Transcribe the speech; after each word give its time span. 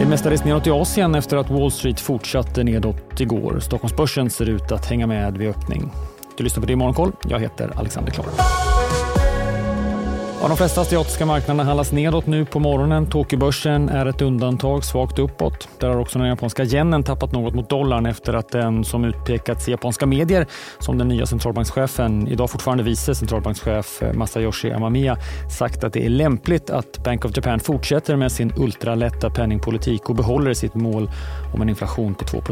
Det 0.00 0.04
är 0.04 0.08
mestadels 0.08 0.44
nedåt 0.44 0.66
i 0.66 0.70
Asien 0.70 1.14
efter 1.14 1.36
att 1.36 1.50
Wall 1.50 1.70
Street 1.70 2.00
fortsatte 2.00 2.64
nedåt 2.64 3.20
igår. 3.20 3.60
Stockholmsbörsen 3.60 4.30
ser 4.30 4.48
ut 4.48 4.72
att 4.72 4.86
hänga 4.86 5.06
med 5.06 5.38
vid 5.38 5.48
öppning. 5.48 5.90
Du 6.36 6.44
lyssnar 6.44 6.60
på 6.60 6.66
det 6.66 6.72
i 6.72 6.76
Morgonkoll. 6.76 7.12
Jag 7.28 7.40
heter 7.40 7.72
Alexander 7.76 8.12
Klar. 8.12 8.26
Ja, 10.42 10.48
de 10.48 10.56
flesta 10.56 10.80
asiatiska 10.80 11.26
marknaderna 11.26 11.64
handlas 11.64 11.92
nedåt 11.92 12.26
nu 12.26 12.44
på 12.44 12.58
morgonen. 12.58 13.06
Tokyobörsen 13.06 13.88
är 13.88 14.06
ett 14.06 14.22
undantag, 14.22 14.84
svagt 14.84 15.18
uppåt. 15.18 15.68
Där 15.78 15.88
har 15.88 15.96
också 15.96 16.18
den 16.18 16.28
japanska 16.28 16.64
yenen 16.64 17.02
tappat 17.02 17.32
något 17.32 17.54
mot 17.54 17.70
dollarn 17.70 18.06
efter 18.06 18.34
att 18.34 18.48
den 18.48 18.84
som 18.84 19.04
utpekats 19.04 19.68
i 19.68 19.70
japanska 19.70 20.06
medier 20.06 20.46
som 20.78 20.98
den 20.98 21.08
nya 21.08 21.26
centralbankschefen, 21.26 22.28
idag 22.28 22.50
fortfarande 22.50 22.84
vice 22.84 23.14
centralbankschef 23.14 24.02
eh, 24.02 24.12
Masayoshi 24.12 24.72
Amamiya, 24.72 25.16
sagt 25.50 25.84
att 25.84 25.92
det 25.92 26.06
är 26.06 26.10
lämpligt 26.10 26.70
att 26.70 27.04
Bank 27.04 27.24
of 27.24 27.36
Japan 27.36 27.60
fortsätter 27.60 28.16
med 28.16 28.32
sin 28.32 28.52
ultralätta 28.56 29.30
penningpolitik 29.30 30.10
och 30.10 30.16
behåller 30.16 30.54
sitt 30.54 30.74
mål 30.74 31.10
om 31.54 31.62
en 31.62 31.68
inflation 31.68 32.14
på 32.14 32.24
2 32.24 32.42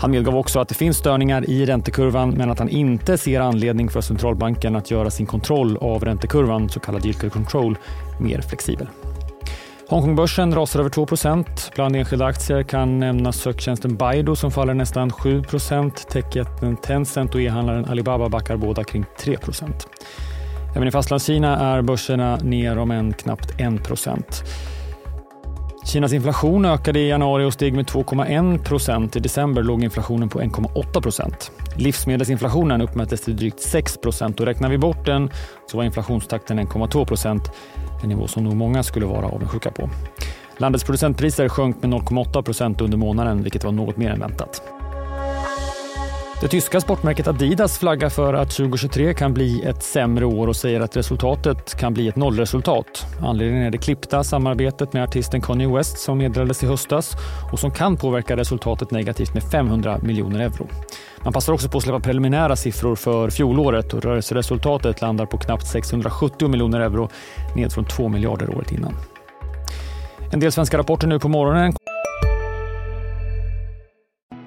han 0.00 0.10
medgav 0.10 0.36
också 0.36 0.60
att 0.60 0.68
det 0.68 0.74
finns 0.74 0.96
störningar 0.96 1.50
i 1.50 1.66
räntekurvan 1.66 2.30
men 2.30 2.50
att 2.50 2.58
han 2.58 2.68
inte 2.68 3.18
ser 3.18 3.40
anledning 3.40 3.88
för 3.88 4.00
centralbanken 4.00 4.76
att 4.76 4.90
göra 4.90 5.10
sin 5.10 5.26
kontroll 5.26 5.76
av 5.76 6.04
räntekurvan, 6.04 6.68
så 6.68 6.80
kallad 6.80 7.06
yield 7.06 7.32
control, 7.32 7.78
mer 8.20 8.40
flexibel. 8.40 8.86
Hongkongbörsen 9.88 10.54
rasar 10.54 10.80
över 10.80 10.90
2 10.90 11.06
Bland 11.74 11.96
enskilda 11.96 12.26
aktier 12.26 12.62
kan 12.62 12.98
nämnas 12.98 13.36
söktjänsten 13.36 13.96
Baidu 13.96 14.36
som 14.36 14.50
faller 14.50 14.74
nästan 14.74 15.10
7% 15.10 15.90
Techjätten 16.10 16.76
Tencent 16.76 17.34
och 17.34 17.40
e-handlaren 17.40 17.84
Alibaba 17.84 18.28
backar 18.28 18.56
båda 18.56 18.84
kring 18.84 19.04
3 19.18 19.36
Även 20.76 20.88
i 20.88 20.90
Fastlandskina 20.90 21.58
är 21.58 21.82
börserna 21.82 22.36
ner 22.36 22.78
om 22.78 22.90
en 22.90 23.12
knappt 23.12 23.50
1 23.60 23.60
Kinas 25.86 26.12
inflation 26.12 26.64
ökade 26.64 26.98
i 26.98 27.08
januari 27.08 27.44
och 27.44 27.52
steg 27.52 27.74
med 27.74 27.86
2,1 27.86 28.64
procent. 28.64 29.16
I 29.16 29.20
december 29.20 29.62
låg 29.62 29.84
inflationen 29.84 30.28
på 30.28 30.40
1,8 30.40 31.02
procent. 31.02 31.50
Livsmedelsinflationen 31.76 32.80
uppmättes 32.80 33.20
till 33.20 33.36
drygt 33.36 33.60
6 33.60 34.00
procent 34.00 34.40
och 34.40 34.46
räknar 34.46 34.68
vi 34.68 34.78
bort 34.78 35.06
den 35.06 35.30
så 35.70 35.76
var 35.76 35.84
inflationstakten 35.84 36.60
1,2 36.60 37.04
procent. 37.04 37.50
En 38.02 38.08
nivå 38.08 38.26
som 38.26 38.44
nog 38.44 38.56
många 38.56 38.82
skulle 38.82 39.06
vara 39.06 39.26
avundsjuka 39.26 39.70
på. 39.70 39.90
Landets 40.58 40.84
producentpriser 40.84 41.48
sjönk 41.48 41.82
med 41.82 41.90
0,8 41.90 42.42
procent 42.42 42.80
under 42.80 42.98
månaden, 42.98 43.42
vilket 43.42 43.64
var 43.64 43.72
något 43.72 43.96
mer 43.96 44.10
än 44.10 44.20
väntat. 44.20 44.62
Det 46.40 46.48
tyska 46.48 46.80
sportmärket 46.80 47.28
Adidas 47.28 47.78
flaggar 47.78 48.08
för 48.08 48.34
att 48.34 48.50
2023 48.50 49.14
kan 49.14 49.34
bli 49.34 49.62
ett 49.62 49.82
sämre 49.82 50.24
år 50.24 50.48
och 50.48 50.56
säger 50.56 50.80
att 50.80 50.96
resultatet 50.96 51.74
kan 51.74 51.94
bli 51.94 52.08
ett 52.08 52.16
nollresultat. 52.16 53.06
Anledningen 53.22 53.66
är 53.66 53.70
det 53.70 53.78
klippta 53.78 54.24
samarbetet 54.24 54.92
med 54.92 55.02
artisten 55.02 55.40
Kanye 55.40 55.68
West 55.68 55.98
som 55.98 56.18
meddelades 56.18 56.62
i 56.62 56.66
höstas 56.66 57.16
och 57.52 57.58
som 57.58 57.70
kan 57.70 57.96
påverka 57.96 58.36
resultatet 58.36 58.90
negativt 58.90 59.34
med 59.34 59.42
500 59.42 59.98
miljoner 60.02 60.40
euro. 60.40 60.68
Man 61.24 61.32
passar 61.32 61.52
också 61.52 61.68
på 61.68 61.78
att 61.78 61.84
släppa 61.84 62.00
preliminära 62.00 62.56
siffror 62.56 62.96
för 62.96 63.30
fjolåret 63.30 63.94
och 63.94 64.02
rörelseresultatet 64.02 65.00
landar 65.00 65.26
på 65.26 65.38
knappt 65.38 65.66
670 65.66 66.48
miljoner 66.48 66.80
euro 66.80 67.08
ned 67.56 67.72
från 67.72 67.84
2 67.84 68.08
miljarder 68.08 68.56
året 68.56 68.72
innan. 68.72 68.94
En 70.32 70.40
del 70.40 70.52
svenska 70.52 70.78
rapporter 70.78 71.06
nu 71.06 71.18
på 71.18 71.28
morgonen. 71.28 71.72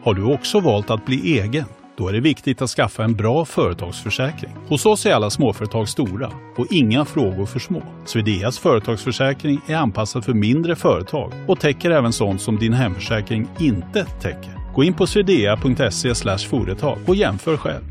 Har 0.03 0.13
du 0.13 0.33
också 0.33 0.59
valt 0.59 0.89
att 0.89 1.05
bli 1.05 1.39
egen? 1.39 1.65
Då 1.99 2.07
är 2.07 2.13
det 2.13 2.19
viktigt 2.19 2.61
att 2.61 2.69
skaffa 2.69 3.03
en 3.03 3.15
bra 3.15 3.45
företagsförsäkring. 3.45 4.51
Hos 4.67 4.85
oss 4.85 5.05
är 5.05 5.13
alla 5.13 5.29
småföretag 5.29 5.89
stora 5.89 6.31
och 6.57 6.65
inga 6.69 7.05
frågor 7.05 7.45
för 7.45 7.59
små. 7.59 7.81
Swedeas 8.05 8.59
företagsförsäkring 8.59 9.61
är 9.67 9.75
anpassad 9.75 10.25
för 10.25 10.33
mindre 10.33 10.75
företag 10.75 11.33
och 11.47 11.59
täcker 11.59 11.91
även 11.91 12.13
sånt 12.13 12.41
som 12.41 12.59
din 12.59 12.73
hemförsäkring 12.73 13.47
inte 13.59 14.05
täcker. 14.05 14.73
Gå 14.75 14.83
in 14.83 14.93
på 14.93 15.07
swedea.se 15.07 16.37
företag 16.49 16.97
och 17.07 17.15
jämför 17.15 17.57
själv. 17.57 17.83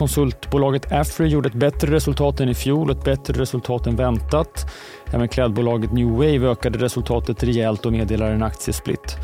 Konsultbolaget 0.00 0.92
Afry 0.92 1.28
gjorde 1.28 1.48
ett 1.48 1.54
bättre 1.54 1.94
resultat 1.94 2.40
än 2.40 2.48
i 2.48 2.54
fjol 2.54 2.90
och 2.90 2.96
ett 2.96 3.04
bättre 3.04 3.40
resultat 3.40 3.86
än 3.86 3.96
väntat. 3.96 4.72
Även 5.12 5.28
klädbolaget 5.28 5.92
New 5.92 6.10
Wave 6.10 6.50
ökade 6.50 6.78
resultatet 6.78 7.42
rejält 7.42 7.86
och 7.86 7.92
meddelar 7.92 8.30
en 8.30 8.42
aktiesplit. 8.42 9.16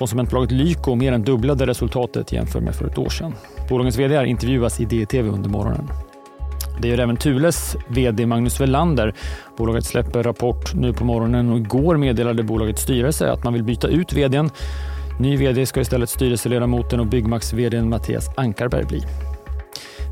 Konsumentbolaget 0.00 0.50
Lyko 0.52 0.94
mer 0.94 1.12
än 1.12 1.22
dubblade 1.22 1.66
resultatet 1.66 2.32
jämfört 2.32 2.62
med 2.62 2.74
för 2.74 2.86
ett 2.86 2.98
år 2.98 3.08
sedan. 3.08 3.34
Bolagens 3.68 3.98
vd 3.98 4.26
intervjuas 4.26 4.80
i 4.80 4.84
DTV 4.84 5.28
under 5.28 5.50
morgonen. 5.50 5.88
Det 6.82 6.88
gör 6.88 6.98
även 6.98 7.16
Thules 7.16 7.76
vd 7.88 8.26
Magnus 8.26 8.60
Welander. 8.60 9.14
Bolaget 9.56 9.84
släpper 9.84 10.22
rapport 10.22 10.74
nu 10.74 10.92
på 10.92 11.04
morgonen 11.04 11.50
och 11.52 11.58
igår 11.58 11.96
meddelade 11.96 12.42
bolagets 12.42 12.82
styrelse 12.82 13.32
att 13.32 13.44
man 13.44 13.52
vill 13.52 13.64
byta 13.64 13.88
ut 13.88 14.12
vdn. 14.12 14.50
Ny 15.18 15.36
vd 15.36 15.66
ska 15.66 15.80
istället 15.80 16.10
styrelseledamoten 16.10 17.00
och 17.00 17.06
Byggmax-vdn 17.06 17.88
Mattias 17.88 18.30
Ankarberg 18.36 18.84
bli. 18.84 19.02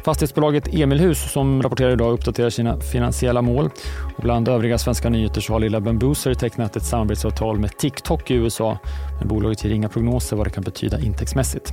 Fastighetsbolaget 0.08 0.74
Emilhus 0.74 1.32
som 1.32 1.62
rapporterar 1.62 1.90
idag 1.90 2.12
uppdaterar 2.12 2.50
sina 2.50 2.80
finansiella 2.80 3.42
mål. 3.42 3.70
Och 4.16 4.22
bland 4.22 4.48
övriga 4.48 4.78
svenska 4.78 5.08
nyheter 5.08 5.40
så 5.40 5.52
har 5.52 5.60
lilla 5.60 5.80
Bambooser 5.80 6.34
tecknat 6.34 6.76
ett 6.76 6.84
samarbetsavtal 6.84 7.58
med 7.58 7.76
TikTok 7.78 8.30
i 8.30 8.34
USA. 8.34 8.78
Men 9.18 9.28
bolaget 9.28 9.64
ger 9.64 9.70
inga 9.70 9.88
prognoser 9.88 10.36
vad 10.36 10.46
det 10.46 10.50
kan 10.50 10.64
betyda 10.64 11.00
intäktsmässigt. 11.00 11.72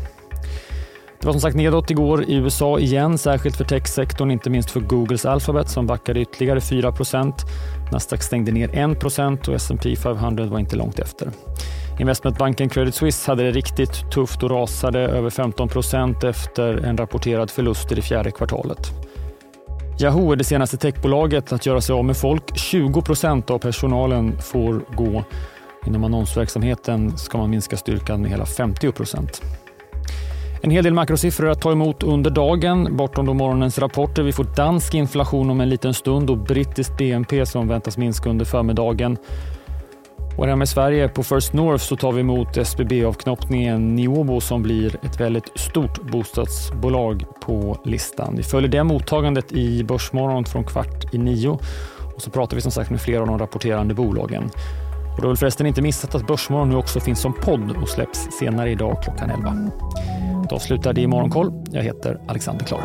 Det 1.26 1.28
var 1.28 1.34
som 1.34 1.42
sagt 1.42 1.56
nedåt 1.56 1.92
igår 1.92 2.24
i 2.24 2.36
USA 2.36 2.80
igen, 2.80 3.18
särskilt 3.18 3.56
för 3.56 3.64
techsektorn, 3.64 4.32
inte 4.32 4.50
minst 4.50 4.72
för 4.72 4.80
Googles 4.80 5.26
Alphabet 5.26 5.70
som 5.70 5.88
backade 5.88 6.20
ytterligare 6.20 6.62
4 6.62 6.94
Nasdaq 7.92 8.24
stängde 8.24 8.52
ner 8.52 8.68
1% 8.68 9.50
och 9.50 9.56
S&P 9.56 9.96
500 9.96 10.46
var 10.46 10.60
inte 10.60 10.76
långt 10.76 11.00
efter. 11.00 11.30
Investmentbanken 12.00 12.70
Credit 12.70 12.96
Suisse 12.96 13.32
hade 13.32 13.44
det 13.44 13.52
riktigt 13.52 14.12
tufft 14.12 14.44
och 14.44 14.50
rasade 14.50 15.00
över 15.00 15.30
15% 15.30 16.30
efter 16.30 16.86
en 16.86 16.98
rapporterad 16.98 17.52
förlust 17.52 17.92
i 17.92 17.96
det 17.96 18.02
fjärde 18.02 18.32
kvartalet. 18.32 18.92
Yahoo 20.02 20.32
är 20.32 20.36
det 20.36 20.44
senaste 20.44 20.78
techbolaget 20.78 21.54
att 21.54 21.66
göra 21.66 21.82
sig 21.82 21.94
av 21.94 22.06
med 22.06 22.18
folk. 22.18 22.52
20% 22.52 23.52
av 23.52 23.60
personalen 23.60 24.42
får 24.42 24.82
gå. 24.96 25.24
Inom 25.88 26.04
annonsverksamheten 26.04 27.18
ska 27.18 27.38
man 27.38 27.50
minska 27.50 27.78
styrkan 27.78 28.22
med 28.22 28.32
hela 28.32 28.46
50 28.46 28.88
en 30.66 30.72
hel 30.72 30.84
del 30.84 30.94
makrosiffror 30.94 31.50
att 31.50 31.62
ta 31.62 31.72
emot 31.72 32.04
under 32.04 32.32
dagen. 32.32 32.98
Bortom 32.98 33.26
då 33.26 33.34
morgonens 33.34 33.80
rapporter. 33.80 34.24
Vi 34.24 34.32
får 34.32 34.44
dansk 34.56 34.94
inflation 34.94 35.50
om 35.50 35.62
en 35.62 35.70
liten 35.70 35.94
stund 35.94 36.30
och 36.30 36.38
brittisk 36.38 36.98
BNP 36.98 37.46
som 37.46 37.68
väntas 37.68 37.98
minska 37.98 38.30
under 38.30 38.46
förmiddagen. 38.46 39.18
Och 40.38 40.48
hemma 40.48 40.64
i 40.64 40.68
Sverige 40.68 41.08
på 41.08 41.24
First 41.24 41.54
North 41.54 41.84
så 41.84 41.96
tar 41.96 42.12
vi 42.12 42.22
emot 42.22 42.58
SBB-avknoppningen 42.58 43.96
Niobo 43.96 44.42
som 44.42 44.64
blir 44.64 44.96
ett 45.06 45.20
väldigt 45.20 45.52
stort 45.56 46.12
bostadsbolag 46.12 47.26
på 47.42 47.78
listan. 47.84 48.34
Vi 48.38 48.44
följer 48.44 48.70
det 48.70 48.84
mottagandet 48.84 49.52
i 49.52 49.84
Börsmorgon 49.84 50.46
från 50.46 50.64
kvart 50.64 51.14
i 51.14 51.18
nio 51.18 51.60
och 52.16 52.22
så 52.22 52.30
pratar 52.30 52.56
vi 52.56 52.62
som 52.62 52.72
sagt 52.72 52.90
med 52.90 53.02
flera 53.02 53.22
av 53.22 53.28
de 53.28 53.40
rapporterande 53.40 53.94
bolagen. 53.94 54.44
Och 55.16 55.22
du 55.22 55.22
har 55.22 55.28
väl 55.28 55.38
förresten 55.38 55.68
inte 55.68 55.82
missat 55.82 56.16
att 56.16 56.28
Börsmorgon 56.28 56.70
nu 56.70 56.76
också 56.76 57.00
finns 57.00 57.20
som 57.20 57.34
podd 57.34 57.78
och 57.82 57.90
släpps 57.90 58.28
senare 58.40 58.72
idag 58.72 59.04
klockan 59.04 59.30
11. 59.30 59.72
Då 60.50 60.60
slutar 60.60 60.94
det 60.94 61.02
i 61.02 61.08
Morgonkoll. 61.08 61.52
Jag 61.72 61.84
heter 61.84 62.22
Alexander 62.28 62.66
Klar. 62.66 62.82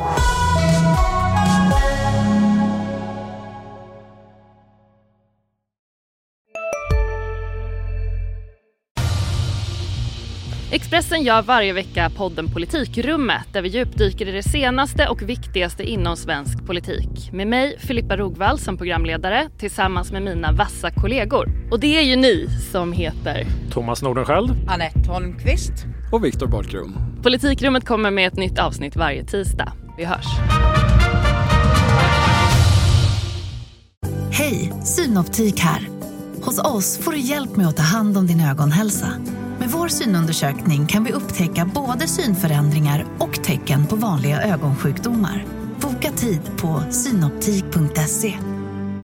Expressen 10.72 11.22
gör 11.22 11.43
varje 11.43 11.72
vecka 11.72 12.10
podden 12.16 12.49
Politikrummet 12.49 13.53
där 13.53 13.62
vi 13.62 13.69
djupdyker 13.69 14.28
i 14.28 14.32
det 14.32 14.43
senaste 14.43 15.09
och 15.09 15.22
viktigaste 15.22 15.82
inom 15.82 16.16
svensk 16.16 16.66
politik. 16.66 17.32
Med 17.32 17.47
mig, 17.47 17.79
Filippa 17.79 18.17
Rogvall, 18.17 18.58
som 18.58 18.76
programledare 18.76 19.49
tillsammans 19.58 20.12
med 20.12 20.23
mina 20.23 20.52
vassa 20.52 20.90
kollegor. 20.90 21.49
Och 21.70 21.81
det 21.81 21.99
är 21.99 22.02
ju 22.02 22.17
ni 22.17 22.49
som 22.73 22.93
heter 22.93 23.46
Thomas 23.70 24.02
Nordenskjöld, 24.02 24.50
Anette 24.69 25.11
Holmqvist 25.11 25.73
och 26.12 26.25
Viktor 26.25 26.46
Bartkron. 26.46 27.10
Politikrummet 27.22 27.84
kommer 27.84 28.11
med 28.11 28.26
ett 28.26 28.37
nytt 28.37 28.58
avsnitt 28.58 28.96
varje 28.96 29.25
tisdag. 29.25 29.72
Vi 29.96 30.05
hörs. 30.05 30.26
Hej, 34.32 34.72
Synoptik 34.84 35.61
här. 35.61 35.88
Hos 36.43 36.58
oss 36.58 36.99
får 36.99 37.12
du 37.12 37.19
hjälp 37.19 37.56
med 37.56 37.67
att 37.67 37.76
ta 37.76 37.82
hand 37.82 38.17
om 38.17 38.26
din 38.26 38.40
ögonhälsa. 38.40 39.08
Med 39.58 39.69
vår 39.70 39.88
synundersökning 39.88 40.87
kan 40.87 41.05
vi 41.05 41.12
upptäcka 41.12 41.70
både 41.75 42.06
synförändringar 42.06 43.06
och 43.19 43.44
tecken 43.44 43.87
på 43.87 43.96
vanliga 43.96 44.43
ögonsjukdomar. 44.43 45.44
Boka 45.81 46.12
tid 46.12 46.40
på 46.56 46.82
synoptik.se. 46.90 48.50